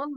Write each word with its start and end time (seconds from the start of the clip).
Olá, 0.00 0.08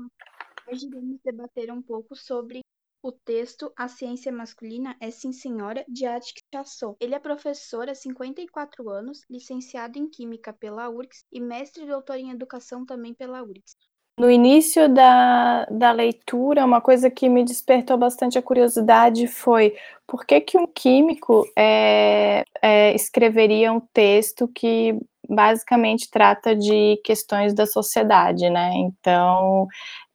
hoje 0.72 0.88
iremos 0.88 1.20
debater 1.25 1.70
um 1.70 1.81
pouco 1.81 2.16
sobre 2.16 2.62
o 3.04 3.12
texto 3.12 3.70
A 3.75 3.90
Ciência 3.90 4.32
Masculina 4.32 4.96
é 4.98 5.12
Sim 5.12 5.33
Senhora, 5.33 5.83
de 5.90 6.06
Attic 6.06 6.38
Chassot. 6.56 6.96
Ele 7.02 7.13
é 7.13 7.20
professor 7.20 7.89
há 7.89 7.93
54 7.93 8.89
anos, 8.89 9.25
licenciado 9.29 9.99
em 9.99 10.09
Química 10.09 10.54
pela 10.54 10.89
URGS 10.89 11.25
e 11.29 11.41
mestre 11.41 11.83
e 11.83 11.88
doutor 11.88 12.15
em 12.15 12.31
Educação 12.31 12.85
também 12.85 13.13
pela 13.13 13.43
URGS. 13.43 13.75
No 14.17 14.31
início 14.31 14.88
da, 14.88 15.66
da 15.66 15.91
leitura, 15.91 16.63
uma 16.63 16.79
coisa 16.79 17.11
que 17.11 17.27
me 17.27 17.43
despertou 17.43 17.97
bastante 17.97 18.38
a 18.38 18.41
curiosidade 18.41 19.27
foi 19.27 19.75
por 20.07 20.25
que, 20.25 20.39
que 20.39 20.57
um 20.57 20.65
químico 20.65 21.45
é, 21.57 22.45
é, 22.61 22.95
escreveria 22.95 23.73
um 23.73 23.81
texto 23.81 24.47
que 24.47 24.97
basicamente 25.30 26.10
trata 26.12 26.55
de 26.55 27.00
questões 27.04 27.54
da 27.54 27.66
sociedade, 27.66 28.50
né? 28.50 28.72
Então, 28.76 29.68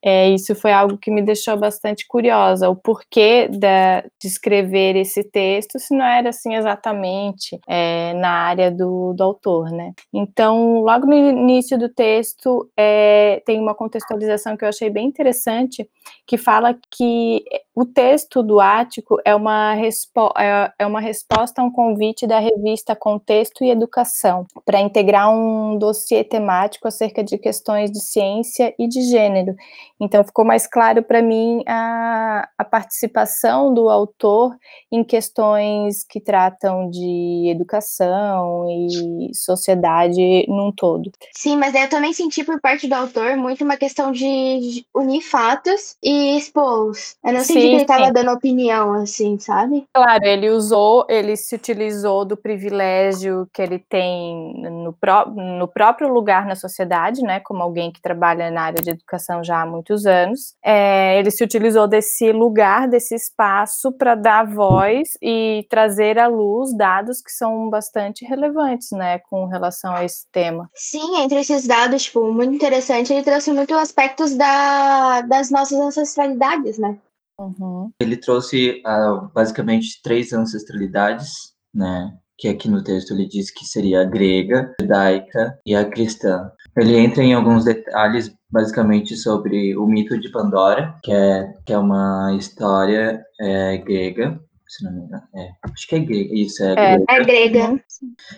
é, 0.03 0.31
isso 0.31 0.55
foi 0.55 0.73
algo 0.73 0.97
que 0.97 1.11
me 1.11 1.21
deixou 1.23 1.57
bastante 1.57 2.07
curiosa, 2.07 2.69
o 2.69 2.77
porquê 2.77 3.49
da, 3.49 4.01
de 4.01 4.29
escrever 4.29 4.95
esse 4.95 5.25
texto, 5.25 5.79
se 5.79 5.95
não 5.97 6.05
era 6.05 6.29
assim 6.29 6.55
exatamente 6.55 7.59
é, 7.69 8.15
na 8.15 8.31
área 8.31 8.71
do, 8.71 9.13
do, 9.13 9.23
autor, 9.25 9.71
né? 9.71 9.93
Então, 10.15 10.83
logo 10.83 11.07
no 11.07 11.15
início 11.15 11.77
do 11.77 11.89
texto, 11.89 12.71
é, 12.77 13.43
tem 13.45 13.61
uma 13.61 13.75
contextualização 13.75 14.57
que 14.57 14.65
eu 14.65 14.69
achei 14.69 14.89
bem 14.89 15.07
interessante, 15.07 15.89
que 16.27 16.39
fala 16.39 16.77
que 16.91 17.45
o 17.75 17.85
texto 17.85 18.43
do 18.43 18.61
Ático 18.61 19.19
é 19.25 19.35
uma, 19.35 19.75
é, 19.77 20.73
é 20.79 20.87
uma 20.87 21.01
resposta 21.01 21.61
a 21.61 21.65
um 21.65 21.71
convite 21.71 22.27
da 22.27 22.39
revista 22.39 22.95
Contexto 22.95 23.65
e 23.65 23.71
Educação, 23.71 24.47
para 24.65 24.81
integrar 24.81 25.31
um 25.31 25.77
dossiê 25.77 26.23
temático 26.23 26.87
acerca 26.87 27.23
de 27.25 27.37
questões 27.37 27.91
de 27.91 28.01
ciência 28.01 28.75
e 28.79 28.87
de 28.87 29.03
gênero, 29.03 29.55
então, 30.01 30.23
ficou 30.23 30.45
mais 30.45 30.67
claro 30.67 31.03
para 31.03 31.21
mim 31.21 31.63
a, 31.67 32.49
a, 32.57 32.65
participação 32.65 33.75
do 33.75 33.89
autor 33.89 34.57
em 34.93 35.03
questões 35.03 36.05
que 36.05 36.21
tratam 36.21 36.89
de 36.89 37.51
educação 37.51 38.67
e 38.69 39.31
sociedade 39.35 40.47
num 40.49 40.71
todo. 40.71 41.11
Sim, 41.35 41.57
mas 41.57 41.75
eu 41.75 41.89
também 41.89 42.13
senti 42.13 42.45
por 42.45 42.61
parte 42.61 42.87
do 42.87 42.95
autor 42.95 43.37
muito 43.37 43.65
uma 43.65 43.77
questão 43.77 44.13
de 44.13 44.85
unir 44.95 45.23
fatos 45.23 45.97
e 46.03 46.37
expô-los. 46.37 47.17
Eu 47.25 47.33
não 47.33 47.41
senti 47.41 47.61
sim, 47.61 47.61
que 47.61 47.75
ele 47.75 47.83
estava 47.83 48.13
dando 48.13 48.31
opinião, 48.31 48.93
assim, 48.93 49.39
sabe? 49.39 49.85
Claro, 49.93 50.25
ele 50.25 50.51
usou, 50.51 51.07
ele 51.09 51.37
se 51.37 51.57
utilizou 51.57 52.25
do 52.25 52.37
privilégio 52.37 53.49
que 53.53 53.61
ele 53.61 53.79
tem 53.79 54.63
no, 54.63 54.93
pró 54.93 55.27
no 55.27 55.67
próprio 55.67 56.09
lugar 56.09 56.47
na 56.47 56.55
sociedade, 56.55 57.23
né, 57.23 57.41
como 57.41 57.63
alguém 57.63 57.91
que 57.91 58.01
trabalha 58.01 58.51
na 58.51 58.63
área 58.63 58.83
de 58.83 58.91
educação 58.91 59.43
já 59.43 59.63
há 59.63 59.67
muito 59.67 59.88
muitos 59.89 60.07
anos. 60.07 60.55
É, 60.65 61.19
ele 61.19 61.31
se 61.31 61.43
utilizou 61.43 61.89
desse 61.89 62.31
lugar, 62.33 62.89
desse 62.89 63.15
espaço, 63.15 63.93
para 63.93 64.15
dar 64.15 64.47
voz 64.47 65.09
e 65.23 65.67
trazer 65.71 66.19
à 66.19 66.27
luz 66.27 66.77
dados 66.77 67.21
que 67.23 67.31
são 67.31 67.71
bastante 67.71 68.25
relevantes, 68.25 68.91
né, 68.93 69.19
com 69.31 69.47
relação 69.47 69.93
a 69.95 70.05
esse 70.05 70.27
tema. 70.31 70.69
Sim, 70.75 71.21
entre 71.21 71.41
esses 71.41 71.67
dados, 71.67 72.05
tipo, 72.05 72.33
muito 72.33 72.55
interessante, 72.55 73.13
ele 73.13 73.23
trouxe 73.23 73.53
muitos 73.53 73.77
aspectos 73.77 74.35
da, 74.37 75.23
das 75.23 75.51
nossas 75.51 75.79
ancestralidades, 75.79 76.79
né? 76.79 76.99
Uhum. 77.39 77.91
Ele 78.01 78.17
trouxe 78.17 78.83
uh, 78.85 79.29
basicamente 79.33 80.03
três 80.03 80.33
ancestralidades, 80.33 81.31
né? 81.73 82.13
Que 82.37 82.49
aqui 82.49 82.69
no 82.69 82.83
texto 82.83 83.13
ele 83.13 83.27
diz 83.27 83.51
que 83.51 83.65
seria 83.65 84.03
a 84.03 84.05
grega, 84.05 84.75
a 84.79 84.83
judaica 84.83 85.59
e 85.65 85.75
a 85.75 85.85
cristã. 85.85 86.51
Ele 86.77 86.97
entra 86.97 87.23
em 87.23 87.35
alguns 87.35 87.65
detalhes 87.65 88.33
basicamente 88.51 89.17
sobre 89.17 89.77
o 89.77 89.87
mito 89.87 90.19
de 90.19 90.31
Pandora, 90.31 90.95
que 91.03 91.13
é, 91.13 91.53
que 91.67 91.73
é 91.73 91.79
uma 91.79 92.35
história 92.39 93.23
é, 93.41 93.77
grega, 93.79 94.41
se 94.67 94.85
não 94.85 94.93
me 94.93 95.01
engano. 95.03 95.23
É, 95.35 95.49
acho 95.73 95.87
que 95.89 95.97
é 95.97 95.99
grega, 95.99 96.35
isso, 96.35 96.63
é, 96.63 96.73
é 96.73 96.75
grega. 96.75 97.05
É 97.09 97.25
grega. 97.25 97.85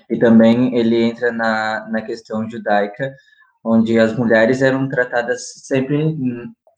E 0.08 0.18
também 0.18 0.76
ele 0.76 1.02
entra 1.02 1.30
na, 1.32 1.88
na 1.90 2.02
questão 2.02 2.48
judaica, 2.48 3.14
onde 3.64 3.98
as 3.98 4.16
mulheres 4.16 4.62
eram 4.62 4.88
tratadas 4.88 5.42
sempre 5.66 6.16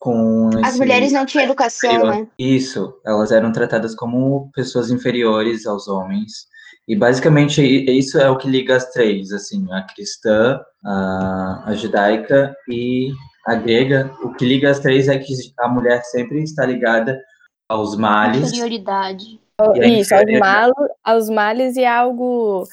com 0.03 0.50
As 0.65 0.76
mulheres 0.76 1.12
não 1.12 1.25
tinham 1.25 1.44
educação, 1.44 1.93
inferior. 1.93 2.16
né? 2.16 2.26
Isso, 2.37 2.93
elas 3.06 3.31
eram 3.31 3.53
tratadas 3.53 3.94
como 3.94 4.50
pessoas 4.53 4.91
inferiores 4.91 5.65
aos 5.65 5.87
homens. 5.87 6.50
E 6.88 6.97
basicamente 6.97 7.62
isso 7.62 8.19
é 8.19 8.28
o 8.28 8.37
que 8.37 8.48
liga 8.48 8.76
as 8.76 8.91
três, 8.91 9.31
assim, 9.32 9.66
a 9.72 9.82
cristã, 9.82 10.60
a, 10.84 11.65
a 11.66 11.75
judaica 11.75 12.54
e 12.69 13.10
a 13.47 13.54
grega. 13.54 14.12
O 14.22 14.32
que 14.34 14.44
liga 14.44 14.70
as 14.70 14.81
três 14.81 15.09
é 15.09 15.19
que 15.19 15.32
a 15.60 15.69
mulher 15.69 16.03
sempre 16.04 16.43
está 16.43 16.66
ligada 16.66 17.20
aos 17.69 17.97
males. 17.97 18.53
Inferioridade. 18.53 19.41
Isso, 19.84 20.12
aos, 20.15 20.72
aos 21.04 21.31
males 21.31 21.76
e 21.76 21.84
algo 21.84 22.65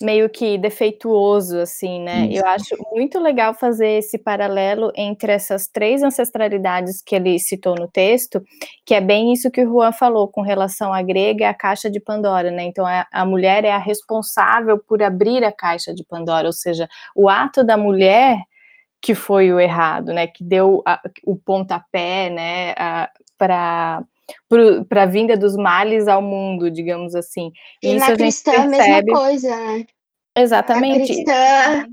meio 0.00 0.30
que 0.30 0.56
defeituoso, 0.56 1.58
assim, 1.58 2.00
né? 2.00 2.26
Isso. 2.26 2.40
Eu 2.40 2.46
acho 2.46 2.76
muito 2.92 3.18
legal 3.18 3.52
fazer 3.52 3.98
esse 3.98 4.16
paralelo 4.16 4.92
entre 4.94 5.32
essas 5.32 5.66
três 5.66 6.02
ancestralidades 6.02 7.02
que 7.02 7.16
ele 7.16 7.38
citou 7.38 7.74
no 7.74 7.88
texto, 7.88 8.42
que 8.86 8.94
é 8.94 9.00
bem 9.00 9.32
isso 9.32 9.50
que 9.50 9.62
o 9.62 9.68
Juan 9.68 9.92
falou 9.92 10.28
com 10.28 10.40
relação 10.40 10.92
à 10.92 11.02
grega 11.02 11.42
e 11.42 11.46
à 11.46 11.54
caixa 11.54 11.90
de 11.90 11.98
Pandora, 11.98 12.50
né? 12.50 12.64
Então, 12.64 12.86
a, 12.86 13.06
a 13.12 13.24
mulher 13.24 13.64
é 13.64 13.72
a 13.72 13.78
responsável 13.78 14.78
por 14.78 15.02
abrir 15.02 15.42
a 15.44 15.52
caixa 15.52 15.92
de 15.92 16.04
Pandora, 16.04 16.46
ou 16.46 16.52
seja, 16.52 16.88
o 17.14 17.28
ato 17.28 17.64
da 17.64 17.76
mulher 17.76 18.38
que 19.00 19.14
foi 19.14 19.52
o 19.52 19.60
errado, 19.60 20.12
né? 20.12 20.26
Que 20.26 20.44
deu 20.44 20.82
a, 20.86 21.00
o 21.24 21.36
pontapé, 21.36 22.30
né? 22.30 22.74
Para 23.36 24.02
para 24.88 25.02
a 25.02 25.06
vinda 25.06 25.36
dos 25.36 25.56
males 25.56 26.08
ao 26.08 26.22
mundo, 26.22 26.70
digamos 26.70 27.14
assim. 27.14 27.50
E 27.82 27.96
Isso 27.96 28.08
na 28.08 28.16
cristã 28.16 28.52
a, 28.52 28.62
a 28.62 28.66
mesma 28.66 29.02
coisa, 29.04 29.56
né? 29.56 29.86
Exatamente. 30.36 31.02
A 31.02 31.06
cristã 31.06 31.86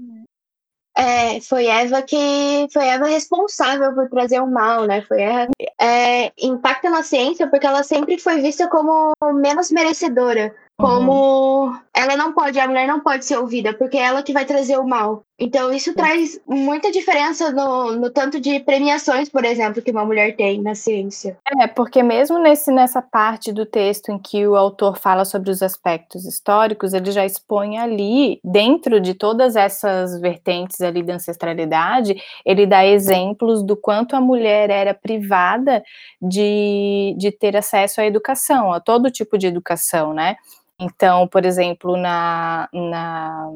é, 0.97 1.41
foi 1.41 1.66
Eva 1.66 2.01
que 2.01 2.68
foi 2.72 2.88
Eva 2.88 3.07
responsável 3.07 3.94
por 3.94 4.09
trazer 4.09 4.40
o 4.40 4.47
mal, 4.47 4.85
né? 4.85 5.01
Foi 5.01 5.22
Eva, 5.22 5.51
é, 5.79 6.31
impacta 6.40 6.90
na 6.90 7.03
ciência 7.03 7.47
porque 7.50 7.68
ela 7.68 7.84
sempre 7.84 8.18
foi 8.18 8.41
vista 8.41 8.69
como 8.69 9.13
menos 9.41 9.72
merecedora 9.72 10.56
como 10.78 11.68
uhum. 11.68 11.80
ela 11.94 12.18
não 12.18 12.34
pode, 12.34 12.59
a 12.59 12.68
mulher 12.68 12.88
não 12.88 13.00
pode 13.00 13.24
ser 13.24 13.38
ouvida, 13.38 13.74
porque 13.74 13.97
é 13.97 14.02
ela 14.02 14.22
que 14.22 14.34
vai 14.34 14.46
trazer 14.46 14.78
o 14.78 14.86
mal. 14.86 15.24
Então, 15.38 15.74
isso 15.74 15.90
uhum. 15.90 15.96
traz 15.96 16.40
muita 16.47 16.91
diferença 16.91 17.52
no, 17.52 17.94
no 17.94 18.09
tanto 18.09 18.40
de 18.40 18.59
premiações, 18.59 19.30
por 19.30 19.44
exemplo, 19.44 19.81
que 19.81 19.91
uma 19.91 20.06
mulher 20.06 20.36
tem 20.36 20.62
na 20.62 20.75
ciência. 20.75 21.38
É, 21.59 21.68
porque 21.68 22.03
mesmo 22.03 22.40
nesse, 22.40 22.72
nessa 22.72 23.02
parte 23.02 23.53
do 23.53 23.66
texto 23.66 24.12
em 24.12 24.18
que 24.18 24.46
o 24.46 24.56
autor 24.56 24.97
fala 24.97 25.24
sobre 25.24 25.50
os 25.50 25.62
aspectos 25.62 26.25
históricos, 26.25 26.94
ele 26.94 27.12
já 27.12 27.25
expõe 27.25 27.78
ali, 27.78 28.40
dentro 28.44 29.00
de 29.00 29.13
todas 29.13 29.56
essas 29.56 30.19
vertentes 30.19 30.81
ali 30.81 31.03
da 31.03 31.16
ancestralidade, 31.16 32.16
ele 32.46 32.66
dá 32.66 32.86
exemplos 32.86 33.63
do 33.63 33.75
quanto 33.78 34.16
a 34.16 34.22
mulher 34.22 34.69
era 34.69 34.94
privada 34.94 35.84
de, 36.22 37.16
de 37.18 37.31
ter 37.31 37.56
acesso 37.56 38.02
à 38.02 38.06
educação, 38.06 38.74
a 38.74 38.80
todo 38.80 39.12
tipo 39.12 39.38
de 39.38 39.47
educação, 39.47 40.13
né? 40.13 40.36
Então, 40.80 41.28
por 41.28 41.46
exemplo, 41.46 41.96
na, 41.97 42.68
na 42.74 43.50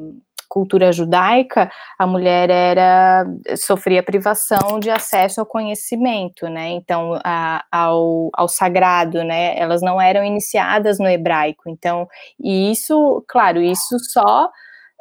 cultura 0.49 0.91
judaica, 0.91 1.69
a 1.97 2.07
mulher 2.07 2.49
era 2.49 3.25
sofria 3.55 4.01
privação 4.01 4.79
de 4.79 4.89
acesso 4.89 5.39
ao 5.39 5.45
conhecimento, 5.45 6.47
né? 6.49 6.69
Então, 6.69 7.19
a, 7.23 7.63
ao, 7.71 8.29
ao 8.33 8.47
sagrado, 8.47 9.23
né? 9.23 9.57
Elas 9.57 9.81
não 9.81 10.01
eram 10.01 10.23
iniciadas 10.23 10.97
no 10.97 11.07
hebraico. 11.07 11.69
Então, 11.69 12.07
e 12.39 12.71
isso, 12.71 13.23
claro, 13.27 13.61
isso 13.61 13.97
só 13.99 14.49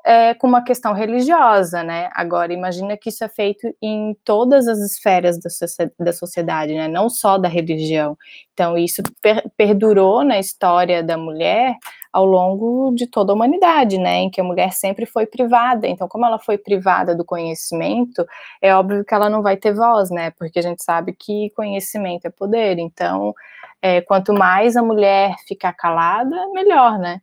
é, 0.04 0.34
com 0.34 0.46
uma 0.46 0.62
questão 0.62 0.92
religiosa, 0.92 1.82
né? 1.82 2.10
Agora, 2.14 2.52
imagina 2.52 2.96
que 2.96 3.08
isso 3.10 3.24
é 3.24 3.28
feito 3.28 3.74
em 3.82 4.16
todas 4.24 4.66
as 4.68 4.78
esferas 4.78 5.38
da, 5.38 5.50
da 5.98 6.12
sociedade, 6.12 6.74
né? 6.74 6.88
Não 6.88 7.08
só 7.10 7.36
da 7.38 7.48
religião. 7.48 8.16
Então, 8.52 8.76
isso 8.76 9.02
per 9.20 9.44
perdurou 9.56 10.24
na 10.24 10.38
história 10.38 11.02
da 11.02 11.16
mulher 11.16 11.76
ao 12.12 12.24
longo 12.24 12.92
de 12.94 13.06
toda 13.06 13.32
a 13.32 13.34
humanidade, 13.34 13.98
né, 13.98 14.16
em 14.16 14.30
que 14.30 14.40
a 14.40 14.44
mulher 14.44 14.72
sempre 14.72 15.06
foi 15.06 15.26
privada. 15.26 15.86
Então, 15.86 16.08
como 16.08 16.24
ela 16.26 16.38
foi 16.38 16.58
privada 16.58 17.14
do 17.14 17.24
conhecimento, 17.24 18.26
é 18.62 18.74
óbvio 18.74 19.04
que 19.04 19.14
ela 19.14 19.28
não 19.30 19.42
vai 19.42 19.56
ter 19.56 19.74
voz, 19.74 20.10
né, 20.10 20.30
porque 20.32 20.58
a 20.58 20.62
gente 20.62 20.82
sabe 20.82 21.12
que 21.12 21.50
conhecimento 21.50 22.26
é 22.26 22.30
poder. 22.30 22.78
Então, 22.78 23.34
é, 23.82 24.00
quanto 24.00 24.32
mais 24.32 24.76
a 24.76 24.82
mulher 24.82 25.36
ficar 25.46 25.72
calada, 25.74 26.36
melhor, 26.52 26.98
né. 26.98 27.20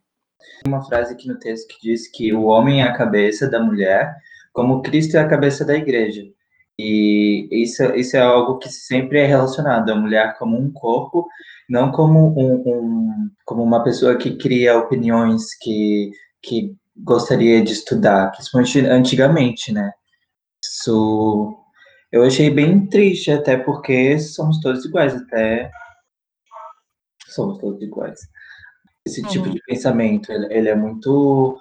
Uma 0.66 0.84
frase 0.84 1.12
aqui 1.12 1.28
no 1.28 1.38
texto 1.38 1.68
que 1.68 1.88
diz 1.88 2.08
que 2.08 2.32
o 2.32 2.44
homem 2.44 2.82
é 2.82 2.84
a 2.84 2.96
cabeça 2.96 3.48
da 3.48 3.60
mulher, 3.60 4.14
como 4.52 4.82
Cristo 4.82 5.16
é 5.16 5.20
a 5.20 5.28
cabeça 5.28 5.64
da 5.64 5.74
igreja. 5.74 6.22
E 6.78 7.48
isso, 7.50 7.82
isso 7.94 8.16
é 8.16 8.20
algo 8.20 8.58
que 8.58 8.68
sempre 8.68 9.20
é 9.20 9.26
relacionado 9.26 9.90
à 9.90 9.94
mulher 9.94 10.36
como 10.38 10.58
um 10.58 10.70
corpo 10.70 11.26
não 11.68 11.90
como, 11.90 12.28
um, 12.38 12.62
um, 12.66 13.30
como 13.44 13.62
uma 13.62 13.82
pessoa 13.82 14.16
que 14.16 14.36
cria 14.36 14.78
opiniões 14.78 15.54
que, 15.60 16.12
que 16.42 16.76
gostaria 16.96 17.62
de 17.62 17.72
estudar, 17.72 18.30
principalmente 18.32 18.80
antigamente, 18.80 19.72
né? 19.72 19.92
Isso, 20.62 21.56
Eu 22.12 22.24
achei 22.24 22.50
bem 22.50 22.86
triste, 22.86 23.30
até 23.30 23.56
porque 23.56 24.18
somos 24.18 24.60
todos 24.60 24.84
iguais, 24.84 25.14
até 25.14 25.70
somos 27.28 27.58
todos 27.58 27.82
iguais. 27.82 28.20
Esse 29.06 29.22
uhum. 29.22 29.28
tipo 29.28 29.48
de 29.48 29.62
pensamento, 29.62 30.32
ele, 30.32 30.52
ele 30.52 30.68
é 30.68 30.74
muito 30.74 31.56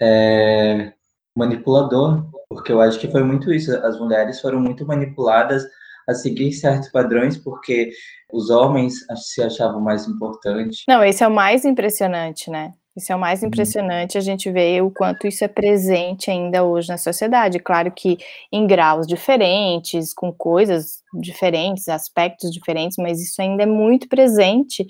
é, 0.00 0.92
manipulador, 1.36 2.26
porque 2.48 2.72
eu 2.72 2.80
acho 2.80 2.98
que 2.98 3.10
foi 3.10 3.22
muito 3.22 3.52
isso. 3.52 3.70
As 3.84 3.98
mulheres 4.00 4.40
foram 4.40 4.58
muito 4.58 4.86
manipuladas 4.86 5.64
a 6.08 6.14
seguir 6.14 6.52
certos 6.52 6.88
padrões 6.88 7.36
porque 7.36 7.92
os 8.32 8.48
homens 8.48 8.94
se 9.16 9.42
achavam 9.42 9.80
mais 9.80 10.06
importantes. 10.06 10.82
Não, 10.88 11.04
esse 11.04 11.22
é 11.22 11.28
o 11.28 11.34
mais 11.34 11.64
impressionante, 11.64 12.50
né? 12.50 12.72
Isso 12.96 13.12
é 13.12 13.16
o 13.16 13.18
mais 13.18 13.42
uhum. 13.42 13.48
impressionante, 13.48 14.16
a 14.16 14.22
gente 14.22 14.50
vê 14.50 14.80
o 14.80 14.90
quanto 14.90 15.26
isso 15.26 15.44
é 15.44 15.48
presente 15.48 16.30
ainda 16.30 16.64
hoje 16.64 16.88
na 16.88 16.96
sociedade. 16.96 17.58
Claro 17.58 17.92
que 17.92 18.16
em 18.50 18.66
graus 18.66 19.06
diferentes, 19.06 20.14
com 20.14 20.32
coisas 20.32 21.02
diferentes, 21.20 21.88
aspectos 21.88 22.50
diferentes, 22.50 22.96
mas 22.98 23.22
isso 23.22 23.40
ainda 23.42 23.64
é 23.64 23.66
muito 23.66 24.08
presente. 24.08 24.86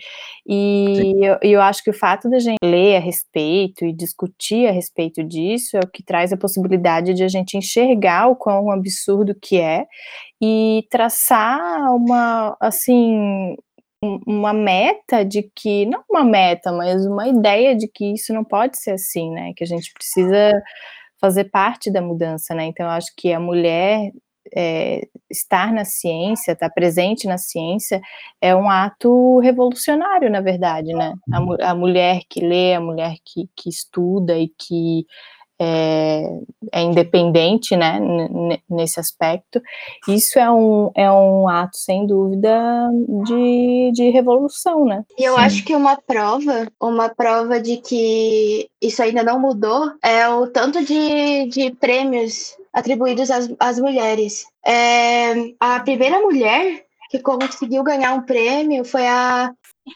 E 0.47 1.15
eu, 1.21 1.39
eu, 1.43 1.61
acho 1.61 1.83
que 1.83 1.91
o 1.91 1.95
fato 1.95 2.31
da 2.31 2.39
gente 2.39 2.59
ler 2.63 2.97
a 2.97 3.01
respeito 3.01 3.85
e 3.85 3.93
discutir 3.93 4.69
a 4.69 4.73
respeito 4.73 5.25
disso 5.25 5.77
é 5.77 5.81
o 5.81 5.89
que 5.89 6.03
traz 6.03 6.33
a 6.33 6.37
possibilidade 6.37 7.13
de 7.13 7.25
a 7.25 7.29
gente 7.29 7.57
enxergar 7.57 8.29
o 8.29 8.37
quão 8.37 8.71
absurdo 8.71 9.35
que 9.35 9.59
é 9.59 9.85
e 10.41 10.87
traçar 10.91 11.95
uma, 11.95 12.57
assim, 12.61 13.57
uma 14.27 14.53
meta 14.53 15.25
de 15.25 15.43
que, 15.55 15.87
não 15.87 16.03
uma 16.11 16.25
meta, 16.25 16.73
mas 16.73 17.07
uma 17.07 17.29
ideia 17.29 17.77
de 17.77 17.89
que 17.89 18.13
isso 18.15 18.33
não 18.33 18.45
pode 18.45 18.79
ser 18.79 18.93
assim, 18.93 19.31
né? 19.31 19.53
Que 19.57 19.65
a 19.65 19.67
gente 19.67 19.93
precisa 19.93 20.53
fazer 21.21 21.45
parte 21.45 21.91
da 21.91 22.01
mudança, 22.03 22.55
né? 22.55 22.65
Então, 22.67 22.87
eu 22.87 22.93
acho 22.93 23.13
que 23.17 23.33
a 23.33 23.41
mulher 23.41 24.13
é, 24.55 25.03
estar 25.31 25.73
na 25.73 25.85
ciência, 25.85 26.53
estar 26.53 26.71
presente 26.71 27.27
na 27.27 27.39
ciência, 27.39 28.01
é 28.41 28.55
um 28.55 28.69
ato 28.71 29.39
revolucionário, 29.41 30.31
na 30.31 30.41
verdade, 30.41 30.93
né? 30.93 31.15
A, 31.33 31.71
a 31.71 31.75
mulher 31.75 32.21
que 32.29 32.41
lê, 32.41 32.75
a 32.75 32.81
mulher 32.81 33.17
que, 33.25 33.49
que 33.57 33.69
estuda 33.69 34.39
e 34.39 34.49
que 34.49 35.07
é, 35.59 36.23
é, 36.73 36.83
independente, 36.83 37.77
né, 37.77 37.99
nesse 38.69 39.01
aspecto, 39.01 39.61
isso 40.09 40.39
é 40.39 40.51
um, 40.51 40.91
é 40.95 41.11
um 41.11 41.49
ato, 41.49 41.77
sem 41.77 42.07
dúvida, 42.07 42.91
de, 43.25 43.91
de 43.93 44.11
revolução, 44.11 44.85
né. 44.85 45.05
E 45.19 45.25
eu 45.25 45.35
Sim. 45.35 45.41
acho 45.41 45.65
que 45.65 45.75
uma 45.75 45.97
prova, 45.97 46.67
uma 46.81 47.09
prova 47.09 47.61
de 47.61 47.79
que 47.79 48.69
isso 48.81 49.03
ainda 49.03 49.23
não 49.23 49.41
mudou, 49.41 49.93
é 50.03 50.29
o 50.29 50.47
tanto 50.47 50.85
de, 50.85 51.47
de 51.47 51.71
prêmios 51.73 52.57
atribuídos 52.73 53.31
às, 53.31 53.49
às 53.59 53.79
mulheres. 53.79 54.45
É, 54.65 55.33
a 55.59 55.81
primeira 55.81 56.21
mulher 56.21 56.85
que 57.11 57.19
conseguiu 57.21 57.83
ganhar 57.83 58.13
um 58.15 58.23
prêmio 58.23 58.85
foi 58.85 59.07
a 59.07 59.53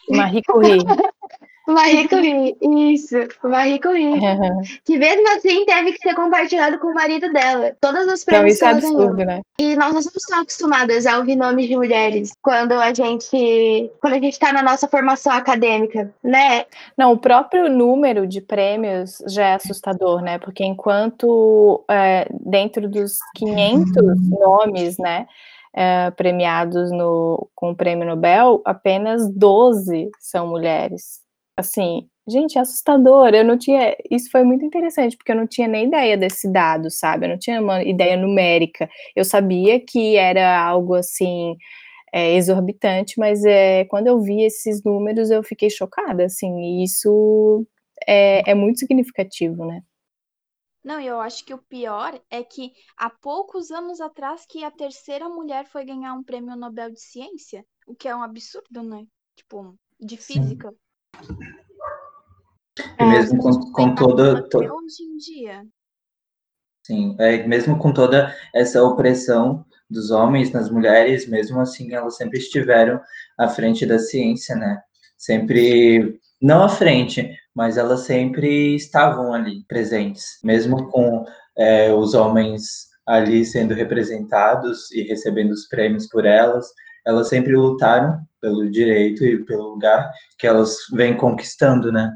Marie 0.09 0.41
Curie. 0.43 0.79
Marie 1.67 2.07
Curie, 2.07 2.57
isso, 2.93 3.15
Marie 3.43 3.79
Curie. 3.79 4.19
que 4.83 4.97
mesmo 4.97 5.27
assim 5.35 5.65
teve 5.65 5.93
que 5.93 5.99
ser 5.99 6.15
compartilhado 6.15 6.79
com 6.79 6.87
o 6.87 6.93
marido 6.93 7.31
dela. 7.31 7.75
Todas 7.79 8.07
as 8.07 8.23
prêmios 8.23 8.43
Não, 8.43 8.53
isso 8.53 8.65
é 8.65 8.69
absurdo, 8.69 9.25
né? 9.25 9.41
E 9.59 9.75
nós 9.75 9.93
não 9.93 10.01
somos 10.01 10.23
tão 10.23 10.41
acostumadas 10.41 11.05
a 11.05 11.17
ouvir 11.17 11.35
nomes 11.35 11.67
de 11.67 11.75
mulheres 11.75 12.31
quando 12.41 12.73
a 12.73 12.93
gente 12.93 13.91
quando 14.01 14.13
a 14.13 14.19
gente 14.19 14.39
tá 14.39 14.51
na 14.51 14.63
nossa 14.63 14.87
formação 14.87 15.33
acadêmica, 15.33 16.13
né? 16.23 16.65
Não, 16.97 17.13
o 17.13 17.17
próprio 17.17 17.69
número 17.69 18.25
de 18.25 18.41
prêmios 18.41 19.17
já 19.27 19.49
é 19.49 19.53
assustador, 19.53 20.21
né? 20.21 20.39
Porque 20.39 20.63
enquanto 20.63 21.83
é, 21.89 22.27
dentro 22.31 22.89
dos 22.89 23.19
500 23.35 24.29
nomes, 24.29 24.97
né? 24.97 25.27
É, 25.73 26.11
premiados 26.11 26.91
no, 26.91 27.47
com 27.55 27.71
o 27.71 27.75
prêmio 27.75 28.05
Nobel, 28.05 28.61
apenas 28.65 29.25
12 29.29 30.11
são 30.19 30.45
mulheres 30.47 31.20
assim, 31.61 32.07
gente, 32.27 32.57
é 32.57 32.61
assustador. 32.61 33.29
Eu 33.33 33.43
não 33.45 33.57
tinha. 33.57 33.95
Isso 34.09 34.29
foi 34.31 34.43
muito 34.43 34.65
interessante, 34.65 35.17
porque 35.17 35.31
eu 35.31 35.35
não 35.35 35.47
tinha 35.47 35.67
nem 35.67 35.87
ideia 35.87 36.17
desse 36.17 36.51
dado, 36.51 36.89
sabe? 36.91 37.25
Eu 37.25 37.29
não 37.31 37.39
tinha 37.39 37.61
uma 37.61 37.83
ideia 37.83 38.17
numérica. 38.17 38.89
Eu 39.15 39.25
sabia 39.25 39.79
que 39.79 40.17
era 40.17 40.59
algo 40.63 40.95
assim. 40.95 41.55
É, 42.13 42.35
exorbitante, 42.35 43.17
mas 43.17 43.45
é, 43.45 43.85
quando 43.85 44.07
eu 44.07 44.19
vi 44.19 44.43
esses 44.43 44.83
números 44.83 45.31
eu 45.31 45.41
fiquei 45.43 45.69
chocada, 45.69 46.25
assim, 46.25 46.59
e 46.59 46.83
isso 46.83 47.65
é, 48.07 48.51
é 48.51 48.53
muito 48.53 48.79
significativo, 48.79 49.65
né? 49.65 49.81
Não, 50.83 50.99
eu 50.99 51.19
acho 51.19 51.45
que 51.45 51.53
o 51.53 51.59
pior 51.59 52.19
é 52.29 52.43
que 52.43 52.73
há 52.97 53.09
poucos 53.09 53.69
anos 53.69 54.01
atrás 54.01 54.45
que 54.47 54.63
a 54.63 54.71
terceira 54.71 55.29
mulher 55.29 55.65
foi 55.67 55.85
ganhar 55.85 56.13
um 56.13 56.23
prêmio 56.23 56.55
Nobel 56.55 56.91
de 56.91 56.99
Ciência, 56.99 57.63
o 57.85 57.95
que 57.95 58.07
é 58.07 58.15
um 58.15 58.23
absurdo, 58.23 58.81
né? 58.81 59.05
Tipo, 59.35 59.77
de 59.99 60.17
física. 60.17 60.71
Sim. 60.71 60.77
E 62.99 63.03
mesmo 63.03 63.37
com, 63.37 63.71
com 63.71 63.95
toda. 63.95 64.41
To... 64.49 64.57
Hoje 64.57 65.03
em 65.03 65.17
dia. 65.17 65.63
Sim, 66.85 67.15
é, 67.19 67.45
mesmo 67.45 67.77
com 67.77 67.93
toda 67.93 68.35
essa 68.53 68.83
opressão 68.83 69.65
dos 69.89 70.09
homens 70.09 70.51
nas 70.51 70.69
mulheres, 70.69 71.27
mesmo 71.27 71.59
assim 71.59 71.93
elas 71.93 72.15
sempre 72.15 72.39
estiveram 72.39 72.99
à 73.37 73.47
frente 73.47 73.85
da 73.85 73.99
ciência, 73.99 74.55
né? 74.55 74.81
Sempre, 75.17 76.19
não 76.41 76.63
à 76.63 76.69
frente, 76.69 77.37
mas 77.53 77.77
elas 77.77 78.01
sempre 78.01 78.75
estavam 78.75 79.33
ali 79.33 79.63
presentes, 79.67 80.39
mesmo 80.43 80.89
com 80.89 81.25
é, 81.57 81.93
os 81.93 82.13
homens 82.13 82.89
ali 83.05 83.45
sendo 83.45 83.73
representados 83.73 84.91
e 84.91 85.03
recebendo 85.03 85.51
os 85.51 85.67
prêmios 85.67 86.07
por 86.07 86.25
elas, 86.25 86.67
elas 87.05 87.29
sempre 87.29 87.55
lutaram 87.55 88.19
pelo 88.41 88.69
direito 88.69 89.23
e 89.23 89.43
pelo 89.45 89.69
lugar 89.69 90.11
que 90.37 90.47
elas 90.47 90.75
vêm 90.93 91.15
conquistando, 91.15 91.91
né? 91.91 92.11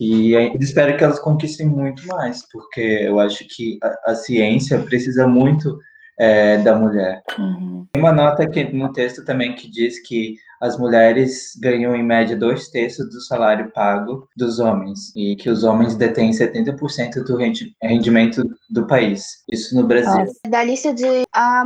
E 0.00 0.32
espero 0.60 0.96
que 0.96 1.02
elas 1.02 1.18
conquistem 1.18 1.66
muito 1.66 2.06
mais, 2.06 2.42
porque 2.52 2.80
eu 2.80 3.18
acho 3.18 3.44
que 3.48 3.78
a, 3.82 4.12
a 4.12 4.14
ciência 4.14 4.78
precisa 4.80 5.26
muito 5.26 5.76
é, 6.18 6.58
da 6.58 6.76
mulher. 6.76 7.22
Uhum. 7.38 7.86
Tem 7.92 8.02
uma 8.02 8.12
nota 8.12 8.42
aqui 8.42 8.64
no 8.72 8.92
texto 8.92 9.24
também 9.24 9.54
que 9.54 9.70
diz 9.70 10.00
que 10.00 10.36
as 10.60 10.76
mulheres 10.76 11.56
ganham 11.60 11.94
em 11.94 12.02
média 12.02 12.36
dois 12.36 12.68
terços 12.68 13.08
do 13.10 13.20
salário 13.20 13.70
pago 13.72 14.28
dos 14.36 14.58
homens 14.58 15.14
e 15.16 15.36
que 15.36 15.48
os 15.48 15.62
homens 15.62 15.94
detêm 15.94 16.30
70% 16.30 17.24
do 17.24 17.36
rendimento 17.82 18.42
do 18.68 18.86
país. 18.86 19.44
Isso 19.50 19.74
no 19.76 19.86
Brasil. 19.86 20.26
Da 20.48 20.64
lista 20.64 20.92
de 20.92 21.24
a 21.32 21.64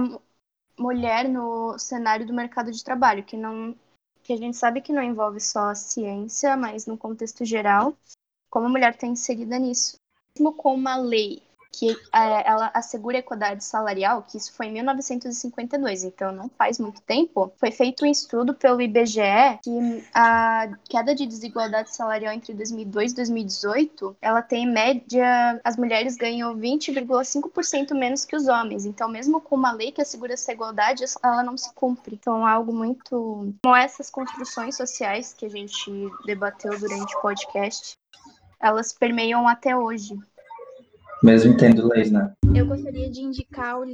mulher 0.79 1.29
no 1.29 1.79
cenário 1.79 2.27
do 2.27 2.33
mercado 2.35 2.71
de 2.71 2.83
trabalho, 2.83 3.25
que 3.25 3.37
não 3.37 3.77
que 4.23 4.33
a 4.33 4.37
gente 4.37 4.57
sabe 4.57 4.81
que 4.81 4.93
não 4.93 5.03
envolve 5.03 5.41
só 5.41 5.71
a 5.71 5.75
ciência, 5.75 6.57
mas 6.57 6.87
no 6.87 6.97
contexto 6.97 7.45
geral, 7.45 7.97
como 8.49 8.67
a 8.67 8.69
mulher 8.69 8.95
está 8.95 9.05
inserida 9.07 9.59
nisso. 9.59 9.97
Mesmo 10.37 10.55
com 10.55 10.75
uma 10.75 10.97
lei 10.97 11.43
que 11.73 11.97
ela 12.13 12.71
assegura 12.75 13.17
a 13.17 13.21
equidade 13.21 13.65
salarial, 13.65 14.23
que 14.23 14.37
isso 14.37 14.53
foi 14.53 14.67
em 14.67 14.73
1952, 14.73 16.05
então 16.05 16.31
não 16.33 16.51
faz 16.51 16.79
muito 16.79 17.01
tempo, 17.03 17.53
foi 17.57 17.71
feito 17.71 18.05
um 18.05 18.09
estudo 18.09 18.55
pelo 18.55 18.81
IBGE 18.81 19.23
que 19.63 20.05
a 20.15 20.69
queda 20.89 21.15
de 21.15 21.27
desigualdade 21.27 21.95
salarial 21.95 22.33
entre 22.35 22.53
2002 22.55 23.13
e 23.13 23.15
2018, 23.17 24.17
ela 24.21 24.43
tem 24.43 24.65
em 24.65 24.73
média, 24.73 25.61
as 25.65 25.77
mulheres 25.77 26.17
ganham 26.17 26.55
20,5% 26.57 27.95
menos 27.95 28.25
que 28.25 28.37
os 28.37 28.47
homens, 28.47 28.85
então 28.85 29.09
mesmo 29.09 29.41
com 29.41 29.57
uma 29.57 29.73
lei 29.73 29.91
que 29.91 30.03
assegura 30.03 30.35
essa 30.35 30.53
igualdade, 30.53 31.05
ela 31.23 31.43
não 31.43 31.57
se 31.57 31.73
cumpre. 31.75 32.17
Então 32.21 32.47
é 32.47 32.53
algo 32.53 32.73
muito... 32.73 33.55
Como 33.63 33.75
essas 33.75 34.11
construções 34.11 34.77
sociais 34.77 35.33
que 35.33 35.47
a 35.47 35.49
gente 35.49 35.91
debateu 36.25 36.79
durante 36.79 37.17
o 37.17 37.21
podcast, 37.21 37.97
elas 38.61 38.93
permeiam 38.93 39.49
até 39.49 39.77
hoje. 39.77 40.19
Mesmo 41.23 41.57
tendo 41.57 41.87
leis, 41.87 42.11
né? 42.11 42.35
Eu 42.55 42.67
gostaria 42.67 43.09
de 43.09 43.21
indicar 43.21 43.79
o, 43.79 43.85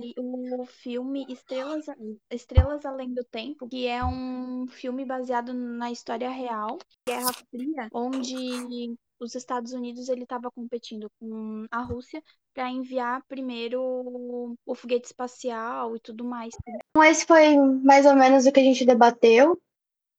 o 0.61 0.65
filme 0.65 1.27
Estrelas, 1.29 1.85
Estrelas 2.31 2.87
Além 2.87 3.13
do 3.13 3.23
Tempo, 3.23 3.69
que 3.69 3.87
é 3.87 4.03
um 4.03 4.67
filme 4.67 5.05
baseado 5.05 5.53
na 5.53 5.91
história 5.91 6.31
real, 6.31 6.79
Guerra 7.07 7.31
Fria, 7.51 7.89
onde 7.93 8.97
os 9.21 9.35
Estados 9.35 9.73
Unidos 9.73 10.09
ele 10.09 10.23
estava 10.23 10.51
competindo 10.51 11.11
com 11.21 11.67
a 11.71 11.83
Rússia 11.83 12.23
para 12.55 12.71
enviar 12.71 13.23
primeiro 13.29 14.57
o 14.65 14.75
foguete 14.75 15.09
espacial 15.09 15.95
e 15.97 16.01
tudo 16.01 16.25
mais. 16.25 16.55
Então 16.91 17.05
esse 17.05 17.27
foi 17.27 17.57
mais 17.57 18.07
ou 18.07 18.15
menos 18.15 18.47
o 18.47 18.53
que 18.53 18.61
a 18.61 18.65
gente 18.65 18.87
debateu. 18.87 19.61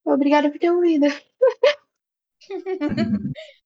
Obrigada 0.04 0.48
por 0.48 0.58
ter 0.58 0.70
ouvido. 0.70 1.06